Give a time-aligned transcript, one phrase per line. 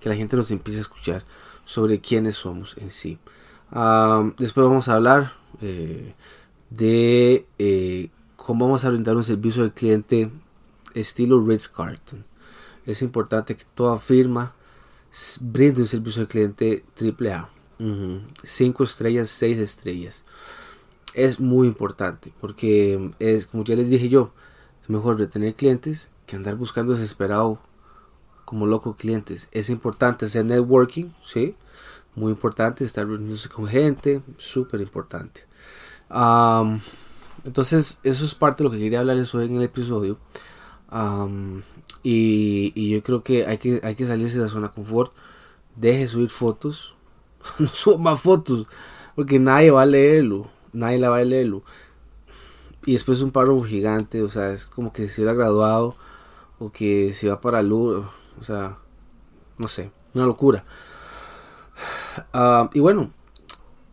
[0.00, 1.24] que la gente nos empiece a escuchar
[1.64, 3.18] sobre quiénes somos en sí.
[4.38, 6.14] después vamos a hablar eh,
[6.70, 10.30] de eh, cómo vamos a brindar un servicio al cliente
[10.94, 12.24] estilo Ritz Carlton.
[12.86, 14.54] Es importante que toda firma
[15.40, 17.50] brinde un servicio al cliente AAA.
[18.42, 20.24] 5 estrellas, 6 estrellas.
[21.14, 24.32] Es muy importante porque es como ya les dije yo,
[24.82, 27.58] es mejor retener clientes que andar buscando desesperado
[28.46, 29.48] como loco clientes.
[29.52, 31.54] Es importante hacer networking, ¿sí?
[32.14, 35.42] Muy importante estar reuniéndose con gente, súper importante.
[37.44, 40.18] entonces, eso es parte de lo que quería hablarles hoy en el episodio.
[42.02, 45.12] y, yo creo que hay, que hay que salirse de la zona de confort.
[45.74, 46.94] Deje subir fotos.
[47.58, 48.66] no suba más fotos.
[49.16, 50.48] Porque nadie va a leerlo.
[50.72, 51.64] Nadie la va a leerlo.
[52.86, 54.22] Y después un párrafo gigante.
[54.22, 55.96] O sea, es como que si hubiera graduado.
[56.58, 58.06] O que se va para luz.
[58.40, 58.78] O sea,
[59.58, 59.90] no sé.
[60.14, 60.64] Una locura.
[62.72, 63.10] y bueno,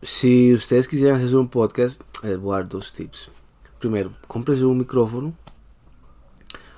[0.02, 3.30] si ustedes quisieran hacer un podcast, les voy a dar dos tips.
[3.78, 5.34] Primero, cómprese un micrófono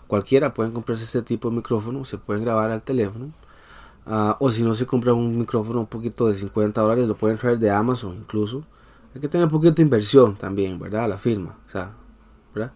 [0.06, 3.30] Cualquiera pueden comprarse este tipo de micrófono, se pueden grabar al teléfono.
[4.06, 7.38] Ah, o si no se compra un micrófono un poquito de 50 dólares, lo pueden
[7.38, 8.64] traer de Amazon incluso.
[9.14, 11.08] Hay que tener un poquito de inversión también, ¿verdad?
[11.08, 11.92] La firma, o sea,
[12.54, 12.72] ¿verdad?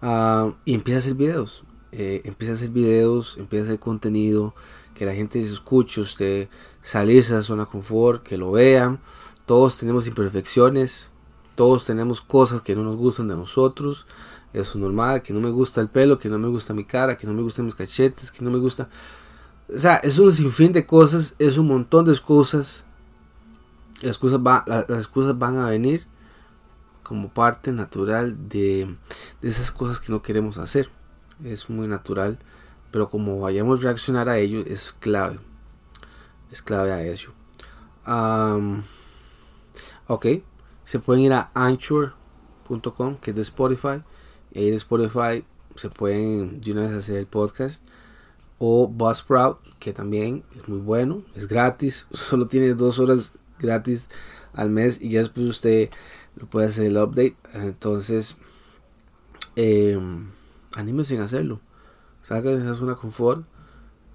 [0.00, 1.64] Ah, y empieza a hacer videos.
[1.96, 4.52] Eh, empieza a hacer videos, empieza a hacer contenido,
[4.94, 6.48] que la gente se escuche, usted
[6.82, 8.98] salirse de la zona de confort, que lo vean.
[9.46, 11.10] Todos tenemos imperfecciones,
[11.54, 14.06] todos tenemos cosas que no nos gustan de nosotros.
[14.52, 17.16] Eso es normal, que no me gusta el pelo, que no me gusta mi cara,
[17.16, 18.88] que no me gustan mis cachetes, que no me gusta...
[19.72, 22.84] O sea, es un sinfín de cosas, es un montón de excusas.
[24.02, 26.08] Las cosas, las excusas van a venir
[27.04, 28.96] como parte natural de
[29.42, 30.88] esas cosas que no queremos hacer.
[31.42, 32.38] Es muy natural,
[32.90, 35.38] pero como vayamos a reaccionar a ello es clave.
[36.50, 37.32] Es clave a ello.
[40.06, 40.26] ok,
[40.84, 44.02] se pueden ir a anchor.com, que es de Spotify
[44.54, 47.84] y ahí en Spotify se pueden de una vez hacer el podcast.
[48.58, 54.08] O Buzzsprout, que también es muy bueno, es gratis, solo tiene dos horas gratis
[54.52, 55.90] al mes y ya después usted
[56.36, 57.36] lo puede hacer el update.
[57.54, 58.36] Entonces,
[59.56, 59.98] eh,
[60.76, 61.60] anímense en hacerlo.
[62.22, 63.44] Salgan de esa zona confort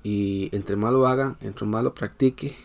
[0.03, 2.55] y entre más lo hagan, entre más lo practique,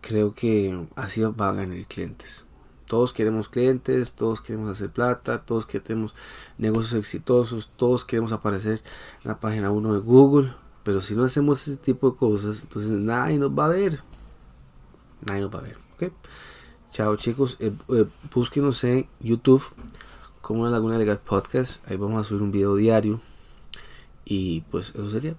[0.00, 2.44] creo que así van a ganar clientes.
[2.86, 6.14] Todos queremos clientes, todos queremos hacer plata, todos queremos
[6.58, 8.82] negocios exitosos, todos queremos aparecer
[9.22, 10.54] en la página 1 de Google.
[10.82, 14.02] Pero si no hacemos ese tipo de cosas, entonces nadie nos va a ver.
[15.26, 15.78] Nadie nos va a ver.
[15.94, 16.12] ¿okay?
[16.90, 19.64] Chao chicos, eh, eh, búsquenos en YouTube
[20.44, 21.88] como la Laguna Legal Podcast.
[21.90, 23.18] Ahí vamos a subir un video diario.
[24.26, 25.36] Y pues eso sería.